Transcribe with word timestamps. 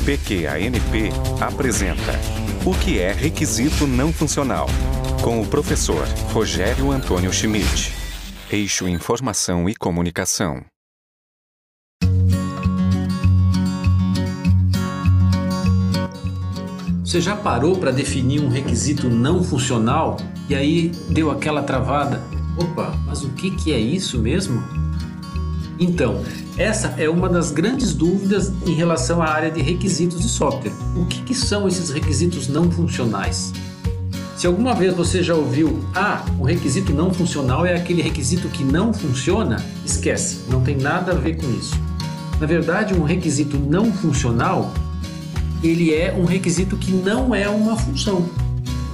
PQANP 0.00 1.12
apresenta 1.42 2.12
O 2.64 2.74
que 2.74 2.98
é 2.98 3.12
requisito 3.12 3.86
não 3.86 4.12
funcional? 4.12 4.66
Com 5.22 5.42
o 5.42 5.46
professor 5.46 6.06
Rogério 6.32 6.90
Antônio 6.90 7.30
Schmidt. 7.30 7.92
Eixo 8.50 8.88
Informação 8.88 9.68
e 9.68 9.74
Comunicação. 9.74 10.64
Você 17.04 17.20
já 17.20 17.36
parou 17.36 17.76
para 17.76 17.90
definir 17.90 18.40
um 18.40 18.48
requisito 18.48 19.10
não 19.10 19.44
funcional 19.44 20.16
e 20.48 20.54
aí 20.54 20.92
deu 21.10 21.30
aquela 21.30 21.62
travada? 21.62 22.22
Opa, 22.56 22.94
mas 23.04 23.22
o 23.22 23.30
que, 23.30 23.50
que 23.50 23.72
é 23.72 23.78
isso 23.78 24.18
mesmo? 24.18 24.62
Então, 25.80 26.22
essa 26.58 26.88
é 26.98 27.08
uma 27.08 27.26
das 27.26 27.50
grandes 27.50 27.94
dúvidas 27.94 28.52
em 28.66 28.74
relação 28.74 29.22
à 29.22 29.30
área 29.30 29.50
de 29.50 29.62
requisitos 29.62 30.20
de 30.20 30.28
software. 30.28 30.74
O 30.94 31.06
que, 31.06 31.22
que 31.22 31.34
são 31.34 31.66
esses 31.66 31.88
requisitos 31.88 32.48
não 32.48 32.70
funcionais? 32.70 33.50
Se 34.36 34.46
alguma 34.46 34.74
vez 34.74 34.94
você 34.94 35.22
já 35.22 35.34
ouviu, 35.34 35.80
ah, 35.94 36.22
o 36.38 36.44
requisito 36.44 36.92
não 36.92 37.12
funcional 37.12 37.64
é 37.64 37.74
aquele 37.74 38.02
requisito 38.02 38.48
que 38.50 38.62
não 38.62 38.92
funciona, 38.92 39.64
esquece, 39.84 40.40
não 40.50 40.62
tem 40.62 40.76
nada 40.76 41.12
a 41.12 41.14
ver 41.14 41.36
com 41.36 41.50
isso. 41.50 41.74
Na 42.38 42.46
verdade, 42.46 42.92
um 42.92 43.02
requisito 43.02 43.56
não 43.56 43.90
funcional, 43.90 44.74
ele 45.62 45.94
é 45.94 46.12
um 46.12 46.26
requisito 46.26 46.76
que 46.76 46.92
não 46.92 47.34
é 47.34 47.48
uma 47.48 47.74
função. 47.76 48.28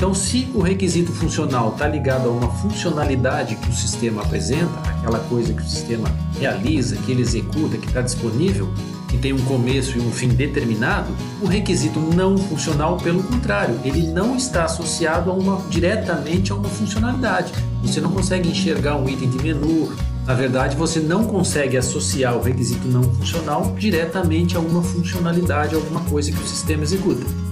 Então, 0.00 0.14
se 0.14 0.48
o 0.54 0.62
requisito 0.62 1.12
funcional 1.12 1.72
está 1.72 1.86
ligado 1.86 2.26
a 2.26 2.32
uma 2.32 2.48
funcionalidade 2.48 3.54
que 3.56 3.68
o 3.68 3.72
sistema 3.74 4.22
apresenta, 4.22 4.72
aquela 4.88 5.18
coisa 5.18 5.52
que 5.52 5.60
o 5.60 5.64
sistema 5.66 6.10
realiza, 6.38 6.96
que 6.96 7.12
ele 7.12 7.20
executa, 7.20 7.76
que 7.76 7.86
está 7.86 8.00
disponível, 8.00 8.72
e 9.12 9.18
tem 9.18 9.34
um 9.34 9.44
começo 9.44 9.98
e 9.98 10.00
um 10.00 10.10
fim 10.10 10.28
determinado, 10.28 11.14
o 11.42 11.46
requisito 11.46 12.00
não 12.00 12.38
funcional, 12.38 12.96
pelo 12.96 13.22
contrário, 13.22 13.78
ele 13.84 14.06
não 14.06 14.34
está 14.36 14.64
associado 14.64 15.30
a 15.30 15.34
uma, 15.34 15.60
diretamente 15.68 16.50
a 16.50 16.54
uma 16.54 16.70
funcionalidade. 16.70 17.52
Você 17.82 18.00
não 18.00 18.10
consegue 18.10 18.48
enxergar 18.48 18.96
um 18.96 19.06
item 19.06 19.28
de 19.28 19.36
menu. 19.42 19.92
Na 20.26 20.32
verdade, 20.32 20.76
você 20.76 20.98
não 20.98 21.24
consegue 21.24 21.76
associar 21.76 22.38
o 22.38 22.40
requisito 22.40 22.88
não 22.88 23.02
funcional 23.02 23.74
diretamente 23.78 24.56
a 24.56 24.60
uma 24.60 24.82
funcionalidade, 24.82 25.74
a 25.74 25.78
alguma 25.78 26.00
coisa 26.04 26.32
que 26.32 26.42
o 26.42 26.46
sistema 26.46 26.84
executa 26.84 27.49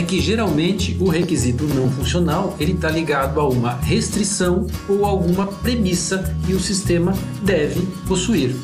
é 0.00 0.02
que 0.02 0.18
geralmente 0.18 0.96
o 0.98 1.10
requisito 1.10 1.64
não 1.64 1.90
funcional 1.90 2.56
ele 2.58 2.72
está 2.72 2.88
ligado 2.88 3.38
a 3.38 3.46
uma 3.46 3.74
restrição 3.74 4.66
ou 4.88 5.04
alguma 5.04 5.46
premissa 5.46 6.34
que 6.46 6.54
o 6.54 6.58
sistema 6.58 7.12
deve 7.42 7.82
possuir. 8.08 8.56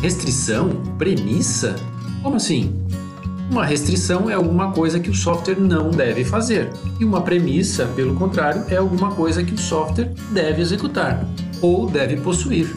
Restrição? 0.00 0.68
Premissa? 0.96 1.74
Como 2.22 2.36
assim? 2.36 2.72
Uma 3.50 3.64
restrição 3.64 4.30
é 4.30 4.34
alguma 4.34 4.70
coisa 4.70 5.00
que 5.00 5.10
o 5.10 5.14
software 5.14 5.58
não 5.58 5.90
deve 5.90 6.24
fazer, 6.24 6.70
e 7.00 7.04
uma 7.04 7.22
premissa, 7.22 7.86
pelo 7.86 8.14
contrário, 8.14 8.62
é 8.68 8.76
alguma 8.76 9.10
coisa 9.10 9.42
que 9.42 9.54
o 9.54 9.58
software 9.58 10.12
deve 10.30 10.62
executar 10.62 11.26
ou 11.60 11.90
deve 11.90 12.16
possuir. 12.18 12.76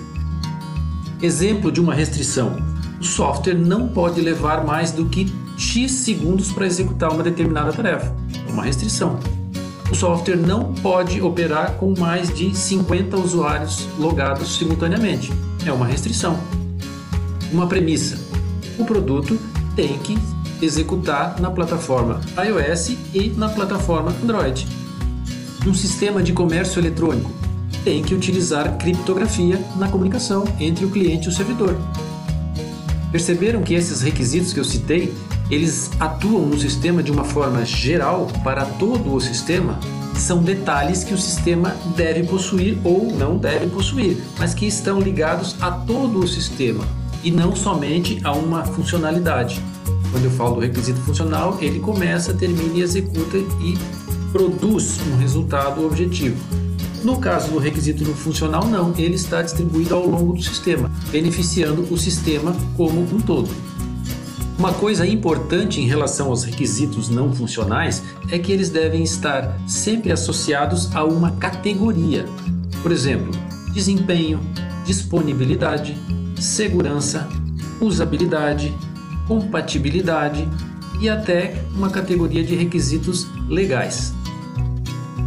Exemplo 1.21 1.71
de 1.71 1.79
uma 1.79 1.93
restrição: 1.93 2.55
o 2.99 3.03
software 3.03 3.53
não 3.53 3.87
pode 3.87 4.19
levar 4.19 4.65
mais 4.65 4.91
do 4.91 5.05
que 5.05 5.31
X 5.61 5.91
segundos 5.91 6.51
para 6.51 6.65
executar 6.65 7.11
uma 7.11 7.21
determinada 7.21 7.71
tarefa. 7.71 8.13
Uma 8.49 8.63
restrição. 8.63 9.19
O 9.91 9.95
software 9.95 10.35
não 10.35 10.73
pode 10.73 11.21
operar 11.21 11.73
com 11.73 11.93
mais 11.97 12.33
de 12.33 12.55
50 12.55 13.15
usuários 13.17 13.87
logados 13.99 14.57
simultaneamente. 14.57 15.31
É 15.63 15.71
uma 15.71 15.85
restrição. 15.85 16.39
Uma 17.53 17.67
premissa: 17.67 18.17
o 18.79 18.85
produto 18.85 19.39
tem 19.75 19.99
que 19.99 20.17
executar 20.61 21.39
na 21.39 21.51
plataforma 21.51 22.19
iOS 22.43 22.97
e 23.13 23.29
na 23.37 23.47
plataforma 23.47 24.11
Android. 24.23 24.67
Um 25.65 25.75
sistema 25.75 26.23
de 26.23 26.33
comércio 26.33 26.79
eletrônico 26.79 27.29
tem 27.83 28.01
que 28.01 28.15
utilizar 28.15 28.77
criptografia 28.79 29.63
na 29.77 29.87
comunicação 29.87 30.43
entre 30.59 30.85
o 30.85 30.89
cliente 30.89 31.27
e 31.27 31.29
o 31.29 31.31
servidor. 31.31 31.77
Perceberam 33.11 33.61
que 33.61 33.75
esses 33.75 34.01
requisitos 34.01 34.53
que 34.53 34.59
eu 34.59 34.63
citei 34.63 35.13
eles 35.51 35.91
atuam 35.99 36.45
no 36.45 36.57
sistema 36.57 37.03
de 37.03 37.11
uma 37.11 37.25
forma 37.25 37.65
geral 37.65 38.27
para 38.41 38.65
todo 38.65 39.13
o 39.13 39.19
sistema, 39.19 39.77
são 40.15 40.41
detalhes 40.41 41.03
que 41.03 41.13
o 41.13 41.17
sistema 41.17 41.75
deve 41.95 42.23
possuir 42.23 42.77
ou 42.85 43.11
não 43.11 43.37
deve 43.37 43.67
possuir, 43.67 44.17
mas 44.39 44.53
que 44.53 44.65
estão 44.65 45.01
ligados 45.01 45.57
a 45.59 45.71
todo 45.71 46.19
o 46.19 46.27
sistema 46.27 46.85
e 47.21 47.29
não 47.29 47.53
somente 47.55 48.19
a 48.23 48.31
uma 48.31 48.63
funcionalidade. 48.63 49.61
Quando 50.11 50.25
eu 50.25 50.31
falo 50.31 50.55
do 50.55 50.61
requisito 50.61 50.99
funcional, 51.01 51.57
ele 51.61 51.79
começa, 51.79 52.33
termina 52.33 52.73
e 52.77 52.81
executa 52.81 53.37
e 53.37 53.77
produz 54.31 54.99
um 55.11 55.17
resultado 55.17 55.85
objetivo. 55.85 56.37
No 57.03 57.17
caso 57.17 57.51
do 57.51 57.57
requisito 57.57 58.05
funcional, 58.13 58.65
não, 58.67 58.93
ele 58.97 59.15
está 59.15 59.41
distribuído 59.41 59.95
ao 59.95 60.05
longo 60.05 60.33
do 60.33 60.43
sistema, 60.43 60.91
beneficiando 61.11 61.85
o 61.91 61.97
sistema 61.97 62.55
como 62.77 63.01
um 63.01 63.19
todo. 63.19 63.49
Uma 64.61 64.73
coisa 64.73 65.07
importante 65.07 65.81
em 65.81 65.87
relação 65.87 66.27
aos 66.27 66.43
requisitos 66.43 67.09
não 67.09 67.33
funcionais 67.33 68.03
é 68.29 68.37
que 68.37 68.51
eles 68.51 68.69
devem 68.69 69.01
estar 69.01 69.59
sempre 69.67 70.11
associados 70.11 70.95
a 70.95 71.03
uma 71.03 71.31
categoria. 71.31 72.27
Por 72.83 72.91
exemplo, 72.91 73.31
desempenho, 73.73 74.39
disponibilidade, 74.85 75.97
segurança, 76.39 77.27
usabilidade, 77.81 78.71
compatibilidade 79.27 80.47
e 80.99 81.09
até 81.09 81.55
uma 81.75 81.89
categoria 81.89 82.43
de 82.43 82.53
requisitos 82.53 83.25
legais. 83.49 84.13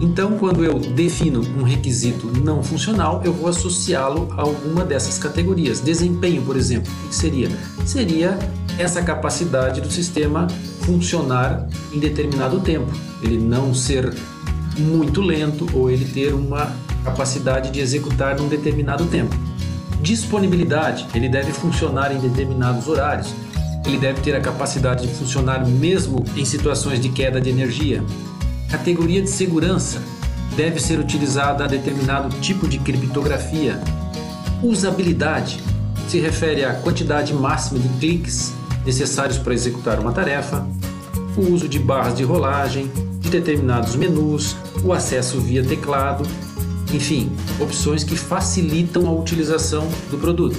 Então, 0.00 0.38
quando 0.38 0.64
eu 0.64 0.78
defino 0.78 1.40
um 1.58 1.64
requisito 1.64 2.28
não 2.28 2.62
funcional, 2.62 3.20
eu 3.24 3.32
vou 3.32 3.48
associá-lo 3.48 4.28
a 4.38 4.42
alguma 4.42 4.84
dessas 4.84 5.18
categorias. 5.18 5.80
Desempenho, 5.80 6.42
por 6.42 6.56
exemplo, 6.56 6.92
o 7.04 7.08
que 7.08 7.14
seria? 7.16 7.50
Seria 7.84 8.38
essa 8.78 9.02
capacidade 9.02 9.80
do 9.80 9.90
sistema 9.90 10.46
funcionar 10.82 11.66
em 11.92 11.98
determinado 11.98 12.60
tempo, 12.60 12.90
ele 13.22 13.38
não 13.38 13.72
ser 13.72 14.12
muito 14.76 15.20
lento 15.20 15.68
ou 15.72 15.90
ele 15.90 16.04
ter 16.04 16.34
uma 16.34 16.72
capacidade 17.04 17.70
de 17.70 17.80
executar 17.80 18.36
num 18.36 18.48
determinado 18.48 19.06
tempo. 19.06 19.34
Disponibilidade, 20.02 21.06
ele 21.14 21.28
deve 21.28 21.52
funcionar 21.52 22.12
em 22.12 22.18
determinados 22.18 22.88
horários, 22.88 23.32
ele 23.86 23.98
deve 23.98 24.20
ter 24.20 24.34
a 24.34 24.40
capacidade 24.40 25.06
de 25.06 25.14
funcionar 25.14 25.64
mesmo 25.66 26.24
em 26.36 26.44
situações 26.44 27.00
de 27.00 27.08
queda 27.10 27.40
de 27.40 27.50
energia. 27.50 28.02
Categoria 28.70 29.22
de 29.22 29.30
segurança, 29.30 30.02
deve 30.56 30.80
ser 30.80 30.98
utilizada 30.98 31.64
a 31.64 31.66
determinado 31.66 32.28
tipo 32.40 32.68
de 32.68 32.78
criptografia. 32.78 33.80
Usabilidade, 34.62 35.60
se 36.08 36.20
refere 36.20 36.64
à 36.64 36.74
quantidade 36.74 37.32
máxima 37.32 37.78
de 37.78 37.88
cliques 37.98 38.52
necessários 38.84 39.38
para 39.38 39.54
executar 39.54 39.98
uma 39.98 40.12
tarefa, 40.12 40.66
o 41.36 41.52
uso 41.52 41.68
de 41.68 41.78
barras 41.78 42.16
de 42.16 42.22
rolagem, 42.22 42.90
de 43.18 43.30
determinados 43.30 43.96
menus, 43.96 44.56
o 44.84 44.92
acesso 44.92 45.40
via 45.40 45.64
teclado, 45.64 46.24
enfim, 46.92 47.30
opções 47.58 48.04
que 48.04 48.16
facilitam 48.16 49.06
a 49.08 49.12
utilização 49.12 49.88
do 50.10 50.18
produto. 50.18 50.58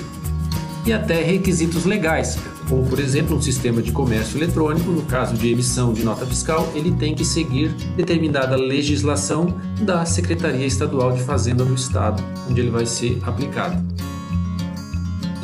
E 0.86 0.94
até 0.94 1.24
requisitos 1.24 1.86
legais, 1.86 2.38
como 2.70 2.86
por 2.86 3.00
exemplo 3.00 3.36
um 3.36 3.42
sistema 3.42 3.82
de 3.82 3.92
comércio 3.92 4.38
eletrônico, 4.38 4.92
no 4.92 5.04
caso 5.04 5.36
de 5.36 5.52
emissão 5.52 5.94
de 5.94 6.04
nota 6.04 6.26
fiscal, 6.26 6.72
ele 6.76 6.92
tem 6.92 7.16
que 7.16 7.26
seguir 7.26 7.70
determinada 7.96 8.56
legislação 8.56 9.56
da 9.82 10.06
Secretaria 10.06 10.66
Estadual 10.66 11.12
de 11.12 11.24
Fazenda 11.24 11.64
do 11.64 11.74
Estado, 11.74 12.24
onde 12.50 12.62
ele 12.62 12.70
vai 12.70 12.86
ser 12.86 13.20
aplicado. 13.24 13.84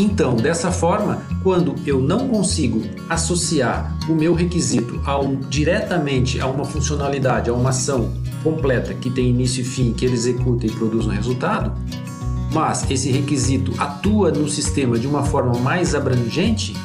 Então, 0.01 0.35
dessa 0.35 0.71
forma, 0.71 1.21
quando 1.43 1.75
eu 1.85 2.01
não 2.01 2.27
consigo 2.27 2.81
associar 3.07 3.95
o 4.09 4.15
meu 4.15 4.33
requisito 4.33 4.99
a 5.05 5.19
um, 5.19 5.35
diretamente 5.35 6.41
a 6.41 6.47
uma 6.47 6.65
funcionalidade, 6.65 7.51
a 7.51 7.53
uma 7.53 7.69
ação 7.69 8.11
completa 8.43 8.95
que 8.95 9.11
tem 9.11 9.29
início 9.29 9.61
e 9.61 9.63
fim, 9.63 9.93
que 9.93 10.03
ele 10.03 10.15
executa 10.15 10.65
e 10.65 10.71
produz 10.71 11.05
um 11.05 11.11
resultado, 11.11 11.71
mas 12.51 12.89
esse 12.89 13.11
requisito 13.11 13.75
atua 13.77 14.31
no 14.31 14.49
sistema 14.49 14.97
de 14.97 15.05
uma 15.05 15.23
forma 15.23 15.53
mais 15.59 15.93
abrangente, 15.93 16.75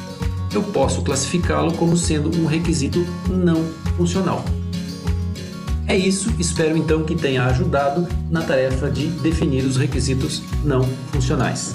eu 0.52 0.62
posso 0.62 1.00
classificá-lo 1.00 1.72
como 1.72 1.96
sendo 1.96 2.30
um 2.38 2.44
requisito 2.44 3.02
não 3.30 3.64
funcional. 3.96 4.44
É 5.88 5.96
isso, 5.96 6.30
espero 6.38 6.76
então 6.76 7.02
que 7.02 7.14
tenha 7.14 7.46
ajudado 7.46 8.06
na 8.30 8.42
tarefa 8.42 8.90
de 8.90 9.06
definir 9.06 9.64
os 9.64 9.78
requisitos 9.78 10.42
não 10.62 10.82
funcionais. 11.10 11.72